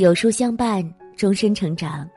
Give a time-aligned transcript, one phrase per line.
[0.00, 0.82] 有书相伴，
[1.14, 2.08] 终身成长。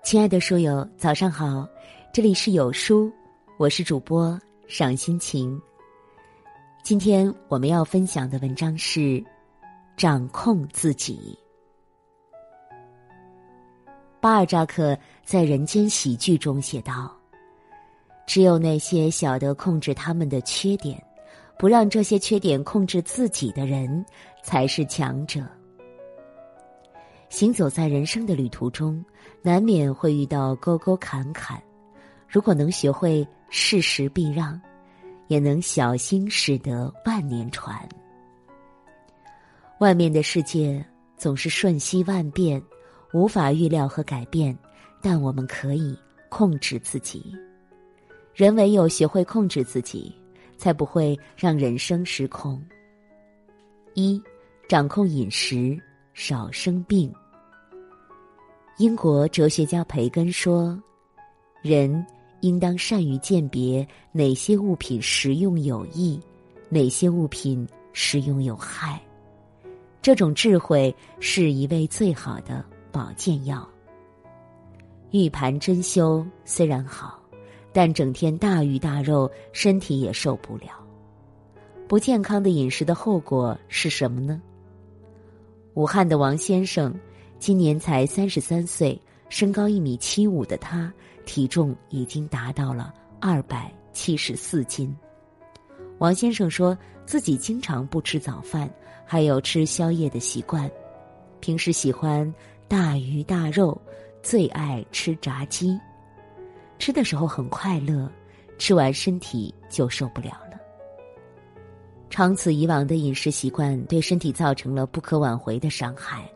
[0.00, 1.68] 亲爱的书友，早上好，
[2.12, 3.10] 这里是有书，
[3.58, 4.38] 我是主播
[4.68, 5.60] 赏心情。
[6.84, 9.20] 今天我们要分享的文章是：
[9.96, 11.36] 掌控自己。
[14.20, 17.12] 巴尔扎克在《人间喜剧》中写道
[18.24, 21.04] ：“只有那些晓得控制他们的缺点，
[21.58, 24.06] 不让这些缺点控制自己的人，
[24.44, 25.44] 才是强者。”
[27.30, 29.02] 行走在人生的旅途中，
[29.40, 31.62] 难免会遇到沟沟坎坎。
[32.28, 34.60] 如果能学会适时避让，
[35.28, 37.88] 也能小心驶得万年船。
[39.78, 40.84] 外面的世界
[41.16, 42.60] 总是瞬息万变，
[43.12, 44.56] 无法预料和改变，
[45.00, 45.96] 但我们可以
[46.28, 47.32] 控制自己。
[48.34, 50.12] 人唯有学会控制自己，
[50.58, 52.60] 才不会让人生失控。
[53.94, 54.20] 一，
[54.68, 55.80] 掌控饮食，
[56.12, 57.12] 少生病。
[58.78, 60.80] 英国哲学家培根说
[61.62, 62.04] ：“人
[62.40, 66.18] 应当善于鉴别哪些物品食用有益，
[66.68, 69.00] 哪些物品食用有害。
[70.00, 73.68] 这种智慧是一味最好的保健药。
[75.10, 77.20] 玉盘珍馐虽然好，
[77.72, 80.68] 但整天大鱼大肉，身体也受不了。
[81.86, 84.40] 不健康的饮食的后果是什么呢？
[85.74, 86.94] 武汉的王先生。”
[87.40, 90.92] 今年才三十三岁，身高一米七五的他，
[91.24, 94.94] 体重已经达到了二百七十四斤。
[95.96, 96.76] 王先生说
[97.06, 98.68] 自己经常不吃早饭，
[99.06, 100.70] 还有吃宵夜的习惯，
[101.40, 102.30] 平时喜欢
[102.68, 103.80] 大鱼大肉，
[104.22, 105.80] 最爱吃炸鸡，
[106.78, 108.06] 吃的时候很快乐，
[108.58, 110.49] 吃完身体就受不了了。
[112.10, 116.28] 长此以往的饮食习惯，对身体造成了不可挽回的伤害。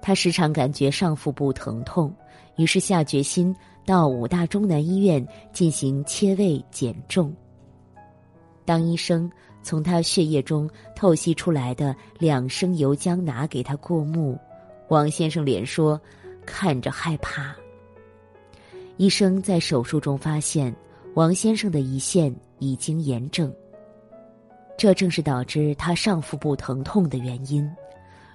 [0.00, 2.12] 他时常感觉上腹部疼痛，
[2.56, 3.54] 于是下决心
[3.86, 7.32] 到武大中南医院进行切胃减重。
[8.64, 9.30] 当医生
[9.62, 14.38] 从他血液中透析出来的两升油浆拿给他过目，
[14.88, 16.00] 王先生连说
[16.46, 17.54] 看着害怕。
[18.96, 20.74] 医生在手术中发现，
[21.14, 23.52] 王先生的胰腺已经炎症，
[24.84, 27.66] 这正是导致他上腹部疼痛的原因。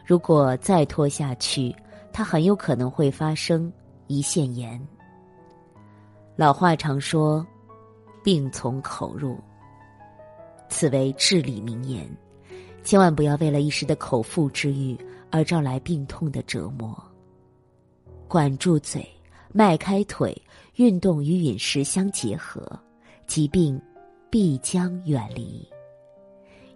[0.03, 1.75] 如果再拖下去，
[2.11, 3.71] 他很有可能会发生
[4.07, 4.81] 胰腺炎。
[6.35, 7.45] 老话常说
[8.25, 9.37] ：“病从口入。”
[10.69, 12.09] 此为至理名言，
[12.83, 14.97] 千万不要为了一时的口腹之欲
[15.29, 16.99] 而招来病痛的折磨。
[18.27, 19.07] 管住嘴，
[19.53, 20.35] 迈开腿，
[20.77, 22.67] 运动与饮食相结合，
[23.27, 23.79] 疾病
[24.31, 25.63] 必将远离。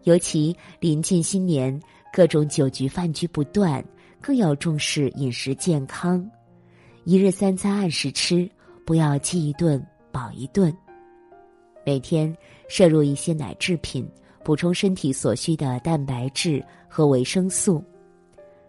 [0.04, 1.80] 尤其临近新年。
[2.16, 3.84] 各种酒局饭局不断，
[4.22, 6.24] 更要重视饮食健康，
[7.06, 8.48] 一日三餐按时吃，
[8.86, 10.72] 不要饥一顿饱一顿。
[11.84, 12.32] 每天
[12.70, 14.08] 摄入一些奶制品，
[14.44, 17.84] 补充身体所需的蛋白质和维生素。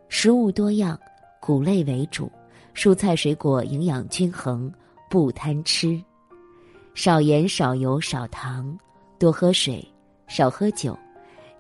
[0.09, 0.99] 食物多样，
[1.39, 2.33] 谷类为主，
[2.75, 4.73] 蔬菜水果营养均衡，
[5.11, 6.03] 不贪吃。
[6.95, 8.75] 少盐少油少糖，
[9.19, 9.87] 多喝水，
[10.29, 10.99] 少喝酒，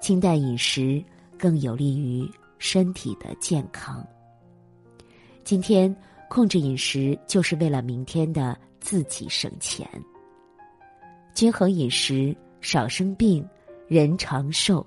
[0.04, 1.02] 清淡饮食。
[1.38, 4.06] 更有利于身体的健康。
[5.42, 5.94] 今天
[6.28, 9.86] 控制饮食，就是为了明天的自己省钱。
[11.34, 13.46] 均衡饮食，少生病，
[13.88, 14.86] 人长寿。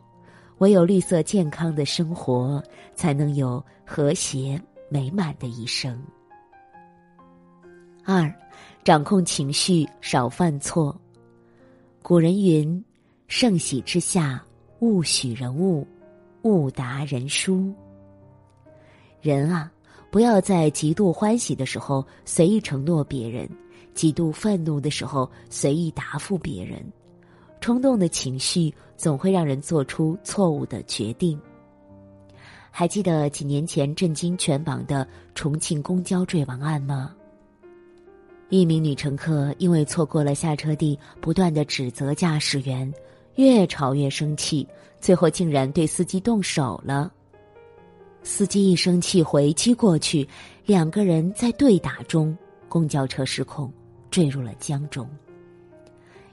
[0.59, 2.63] 唯有绿色健康的生活，
[2.95, 6.01] 才能有和谐美满的一生。
[8.03, 8.33] 二，
[8.83, 10.95] 掌控情绪，少犯错。
[12.01, 12.83] 古人云
[13.27, 14.44] ：“盛喜之下，
[14.79, 15.88] 勿许人物。”
[16.43, 17.73] 勿达人书。
[19.21, 19.69] 人啊，
[20.09, 23.49] 不要在极度欢喜的时候随意承诺别人，
[23.93, 26.81] 极度愤怒的时候随意答复别人。
[27.59, 31.38] 冲动的情绪总会让人做出错误的决定。
[32.71, 37.13] 还记得几年前震惊全网的重庆公交坠亡案吗？
[38.50, 42.94] 一名女乘客因为错过了下车地，不断的指责驾驶员。
[43.38, 44.68] 越吵越生气，
[45.00, 47.12] 最后竟然对司机动手了。
[48.24, 50.28] 司机一生气回击过去，
[50.66, 52.38] 两个人在对打中，
[52.68, 53.72] 公交车失控
[54.12, 55.10] 坠入了江中。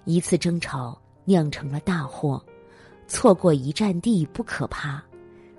[0.05, 2.45] 一次争吵酿成了大祸，
[3.07, 5.03] 错过一站地不可怕，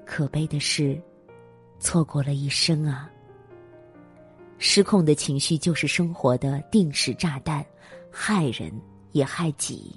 [0.06, 1.02] 可悲的是，
[1.80, 3.10] 错过了一生啊！
[4.58, 7.66] 失控的情绪就是生活的定时炸弹，
[8.12, 8.72] 害人
[9.12, 9.96] 也害己。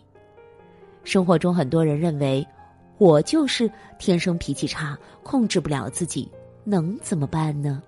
[1.05, 2.47] 生活中，很多人认为，
[2.99, 6.31] 我就是天生脾气差，控制不了自己，
[6.65, 7.83] 能怎么办呢？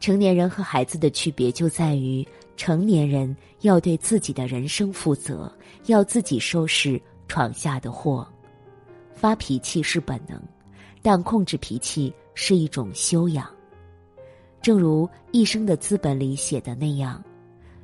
[0.00, 2.26] 成年人和孩子的区别就在于，
[2.56, 5.50] 成年人要对自己的人生负责，
[5.86, 8.26] 要自己收拾闯下的祸。
[9.14, 10.40] 发脾气是本能，
[11.00, 13.48] 但控制脾气是一种修养。
[14.60, 17.22] 正如《一生的资本》里写的那样，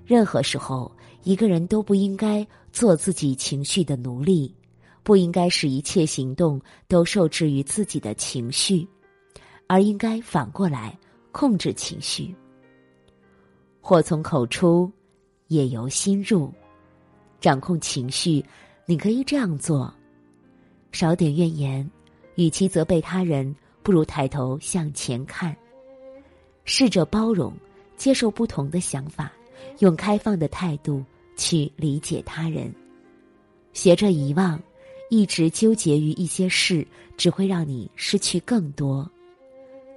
[0.05, 0.91] 任何时候，
[1.23, 4.55] 一个人都不应该做自己情绪的奴隶，
[5.03, 8.87] 不应该使一切行动都受制于自己的情绪，
[9.67, 10.99] 而应该反过来。
[11.31, 12.35] 控制情绪，
[13.81, 14.91] 祸从口出，
[15.49, 16.53] 也由心入。
[17.38, 18.44] 掌控情绪，
[18.87, 19.94] 你可以这样做：
[20.91, 21.88] 少点怨言，
[22.35, 25.55] 与其责备他人，不如抬头向前看。
[26.65, 27.53] 试着包容，
[27.97, 29.31] 接受不同的想法，
[29.78, 31.05] 用开放的态度
[31.37, 32.72] 去理解他人。
[33.72, 34.60] 学着遗忘，
[35.10, 39.08] 一直纠结于一些事，只会让你失去更多。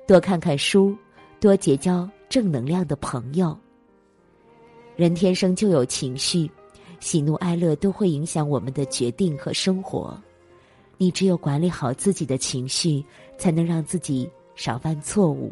[0.08, 0.96] 多看看书。
[1.40, 3.58] 多结交正能量的朋友。
[4.96, 6.48] 人天生就有情绪，
[7.00, 10.16] 喜怒哀乐都会影响我们的决定和生活。
[11.00, 13.04] 你只有管理好自己的情绪，
[13.40, 15.52] 才能让自己少犯错误，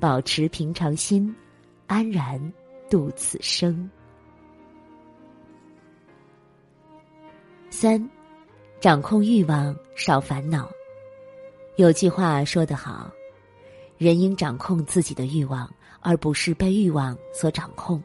[0.00, 1.32] 保持平常心，
[1.86, 2.52] 安然
[2.90, 3.88] 度此生。
[7.70, 8.10] 三，
[8.80, 10.68] 掌控欲望，少烦恼。
[11.76, 13.10] 有句话说得好。
[13.96, 18.02] 人应掌控自己的欲望，而不是被欲望所掌控。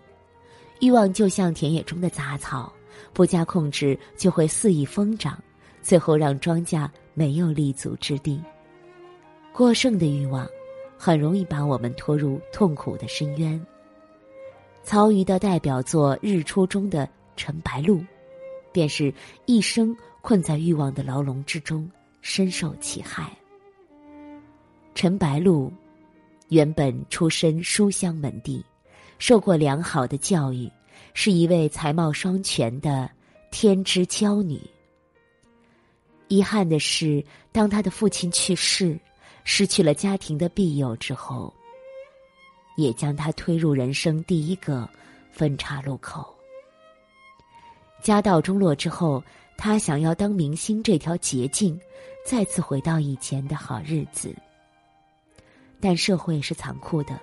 [0.81, 2.71] 欲望就像田野中的杂草，
[3.11, 5.41] 不加控制就会肆意疯长，
[5.81, 8.41] 最后让庄稼没有立足之地。
[9.51, 10.47] 过剩的欲望，
[10.97, 13.59] 很容易把我们拖入痛苦的深渊。
[14.85, 18.05] 曹禺的代表作《日出》中的陈白露，
[18.71, 19.11] 便是
[19.47, 21.89] 一生困在欲望的牢笼之中，
[22.21, 23.35] 深受其害。
[24.93, 25.73] 陈白露。
[26.49, 28.63] 原本出身书香门第，
[29.17, 30.71] 受过良好的教育，
[31.15, 33.09] 是一位才貌双全的
[33.49, 34.61] 天之娇女。
[36.27, 38.95] 遗憾的是，当她的父亲去世，
[39.43, 41.51] 失去了家庭的庇佑之后，
[42.75, 44.89] 也将他推入人生第一个
[45.31, 46.33] 分岔路口。
[48.01, 49.23] 家道中落之后，
[49.57, 51.79] 他想要当明星这条捷径，
[52.25, 54.35] 再次回到以前的好日子。
[55.79, 57.19] 但社会是残酷的，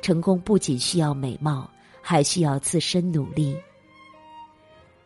[0.00, 1.68] 成功不仅需要美貌，
[2.00, 3.56] 还需要自身努力。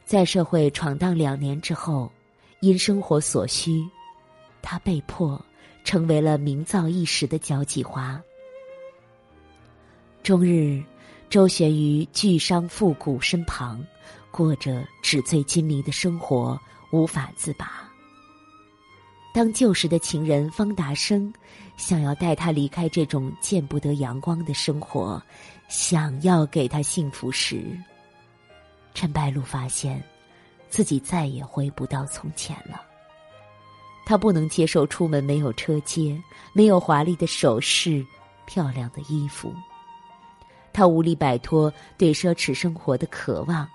[0.04, 2.10] 在社会闯荡两年之后，
[2.60, 3.84] 因生活所需，
[4.62, 5.44] 他被迫
[5.82, 8.20] 成为了名噪一时的交际花，
[10.26, 10.82] 终日
[11.30, 13.80] 周旋于巨商富贾身旁，
[14.32, 17.88] 过着纸醉金迷的生活，无法自拔。
[19.32, 21.32] 当旧时的情人方达生
[21.76, 25.22] 想要带他离开这种见不得阳光的生活，
[25.68, 27.78] 想要给他幸福时，
[28.94, 30.02] 陈白露发现
[30.68, 32.82] 自己再也回不到从前了。
[34.04, 36.20] 他不能接受出门没有车接，
[36.52, 38.04] 没有华丽的首饰、
[38.44, 39.54] 漂亮的衣服。
[40.76, 43.66] 他无力摆脱对奢侈生活的渴望，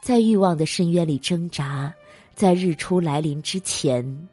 [0.00, 1.92] 在欲望的深渊里挣扎，
[2.32, 4.28] 在日出来临之前。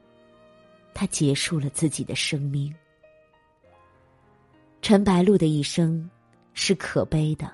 [0.94, 2.72] 他结束了自己的生命。
[4.84, 6.08] 陈白露的一生
[6.54, 7.52] 是可悲的，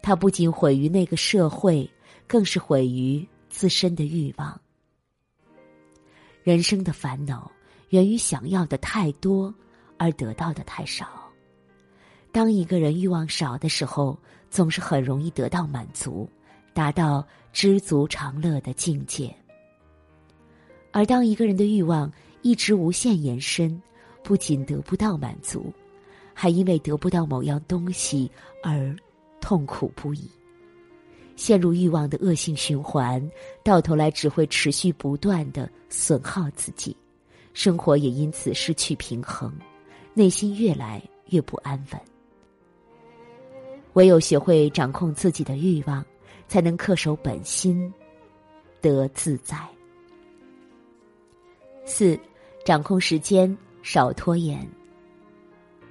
[0.00, 1.90] 他不仅毁于那个社会，
[2.28, 4.60] 更是毁于自身的欲望。
[6.44, 7.50] 人生的烦恼
[7.88, 9.52] 源于想要的太多，
[9.98, 11.25] 而得到的太少。
[12.36, 14.14] 当一个人欲望少的时候，
[14.50, 16.28] 总是很容易得到满足，
[16.74, 19.34] 达到知足常乐的境界。
[20.92, 22.12] 而当一个人的欲望，
[22.42, 23.80] 一直无限延伸，
[24.22, 25.72] 不仅得不到满足，
[26.34, 28.30] 还因为得不到某样东西
[28.62, 28.94] 而
[29.40, 30.30] 痛苦不已，
[31.36, 33.30] 陷入欲望的恶性循环，
[33.64, 36.94] 到头来只会持续不断的损耗自己，
[37.54, 39.50] 生活也因此失去平衡，
[40.12, 42.15] 内心越来越不安稳。
[43.96, 46.04] 唯有学会掌控自己的欲望，
[46.48, 47.92] 才能恪守本心，
[48.80, 49.58] 得自在。
[51.84, 52.18] 四。
[52.62, 54.68] 掌控时间，少拖延。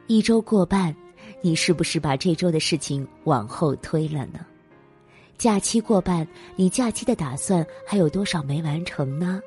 [0.07, 0.93] 一周过半，
[1.41, 4.45] 你是不是把这周的事情往后推了呢？
[5.37, 9.41] 假期过半，你假期的打算还有多少没完成呢？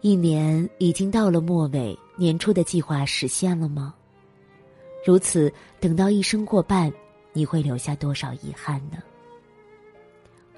[0.00, 3.94] 一年已经到了末尾，年初的计划实现了吗？
[5.04, 6.92] 如此，等到一生过半，
[7.32, 8.98] 你会留下多少遗憾呢？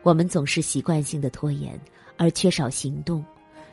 [0.02, 1.78] 我们总是习惯性的拖延，
[2.16, 3.24] 而缺少行动。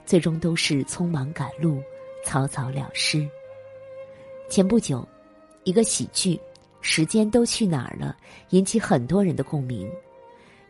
[0.05, 1.81] 最终都是匆忙赶路，
[2.23, 3.27] 草草了事。
[4.49, 5.05] 前不久，
[5.65, 6.35] 一个喜剧
[6.79, 8.15] 《时间都去哪儿了》
[8.51, 9.89] 引起很多人的共鸣。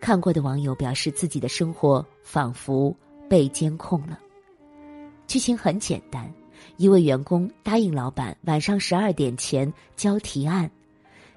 [0.02, 2.96] 看过的网友表示，自己的生活仿佛
[3.30, 4.20] 被监控了。
[5.28, 6.34] 剧情很简单，
[6.78, 10.70] 一位员工答应老板晚上十二点前交提案，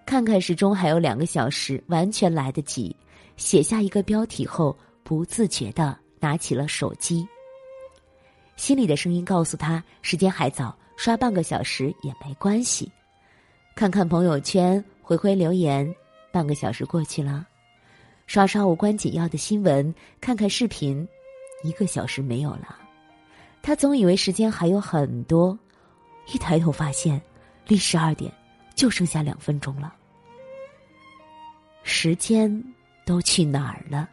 [0.04, 2.94] 看看时钟还有两个小时，完全来得及。
[3.36, 7.26] 写下一个标题后，不自觉的拿起了手机。
[8.56, 10.76] 心里的声音告诉他，时间还早。
[10.96, 12.92] 刷半个小时也没关系，
[13.74, 15.90] 看看朋友圈，回回留言，
[16.30, 17.42] 半个小时过去了；
[18.26, 21.08] 刷刷无关紧要的新闻，看看视频，
[21.64, 22.76] 一个小时没有了。
[23.62, 25.58] 他总以为时间还有很多，
[26.32, 27.20] 一抬头发现，
[27.66, 28.32] 离十二点
[28.74, 29.94] 就剩下两分钟了。
[31.82, 32.62] 时间
[33.04, 34.08] 都去哪儿了？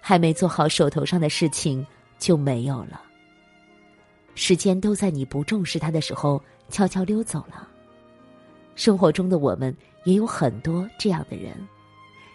[0.00, 1.86] 还没做好手头上的事情
[2.18, 3.02] 就没有了。
[4.34, 7.68] 时间都在你不重视它的时候悄悄溜走了。
[8.74, 11.52] 生活中的我们也有很多这样的人，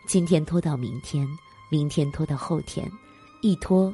[0.06, 1.26] 今天拖到明天，
[1.72, 2.86] 明天拖到后天，
[3.42, 3.92] 一拖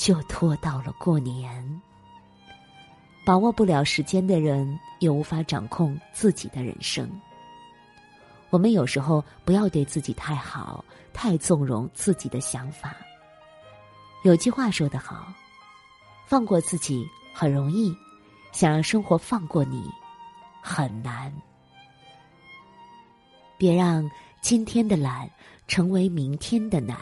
[0.00, 1.82] 就拖到了过年。
[3.22, 7.06] 把握不了时间的人，也无法掌控自己的人生。
[8.48, 12.96] 我们有时候不要对自己太好，太纵容自己的想法。
[14.24, 15.30] 有句话说得好，
[16.26, 17.06] 放过自己。
[17.32, 17.94] 很容易，
[18.52, 19.84] 想让生活放过你，
[20.60, 21.32] 很难。
[23.56, 24.10] 别让
[24.42, 25.30] 今天的懒
[25.68, 26.96] 成为明天的难。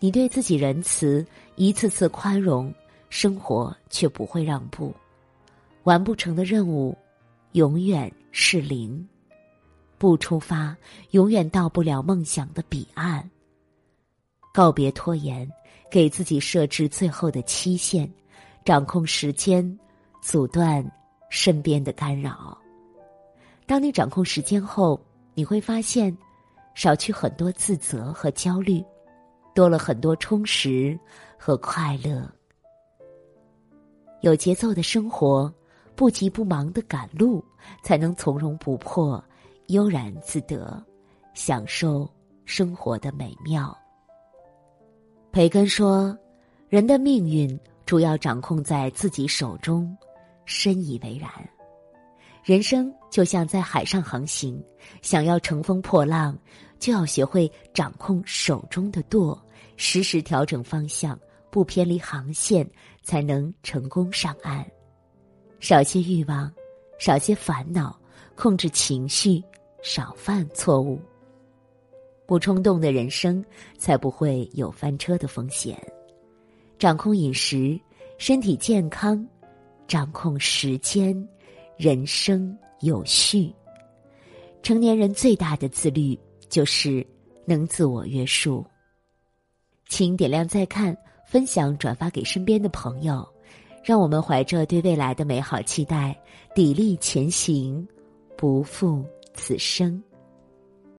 [0.00, 1.26] 你对自己仁慈，
[1.56, 2.72] 一次次宽容，
[3.10, 4.94] 生活却不会让步。
[5.84, 6.96] 完不成的任务，
[7.52, 9.06] 永远是零。
[9.96, 10.76] 不出发，
[11.10, 13.28] 永远到不了梦想的彼岸。
[14.52, 15.50] 告别拖延，
[15.90, 18.08] 给自己设置最后的期限。
[18.64, 19.78] 掌控时间，
[20.20, 20.88] 阻断
[21.30, 22.56] 身边的干扰。
[23.66, 25.00] 当你掌控时间后，
[25.34, 26.16] 你会发现，
[26.74, 28.84] 少去很多自责和焦虑，
[29.58, 30.96] 多了很多充实
[31.36, 32.30] 和快乐。
[34.20, 35.52] 有节奏的生活，
[35.96, 37.44] 不急不忙的赶路，
[37.82, 39.20] 才能从容不迫、
[39.66, 40.80] 悠然自得，
[41.34, 42.08] 享受
[42.44, 43.76] 生活的美妙。
[45.32, 46.16] 培根说
[46.70, 49.96] ：“人的命运。”主要掌控在自己手中，
[50.44, 51.28] 深以为然。
[52.44, 54.62] 人生就像在海上航行，
[55.02, 56.38] 想要乘风破浪，
[56.78, 59.42] 就要学会掌控手中的舵，
[59.78, 61.18] 时时调整方向，
[61.50, 62.68] 不偏离航线，
[63.02, 64.66] 才能成功上岸。
[65.60, 66.52] 少些欲望，
[66.98, 67.98] 少些烦恼，
[68.34, 69.42] 控制情绪，
[69.80, 71.00] 少犯错误。
[72.26, 73.42] 不冲动的人生，
[73.78, 75.80] 才不会有翻车的风险。
[76.76, 77.80] 掌控饮食，
[78.18, 79.16] 身体健康；
[79.86, 81.16] 掌控时间，
[81.76, 83.54] 人生有序。
[84.60, 86.18] 成年人最大的自律，
[86.48, 87.06] 就是
[87.46, 88.66] 能自我约束。
[89.88, 93.26] 请点亮再看，分享转发给身边的朋友，
[93.82, 96.14] 让我们怀着对未来的美好期待，
[96.54, 97.86] 砥砺前行，
[98.36, 99.02] 不负
[99.34, 100.00] 此生。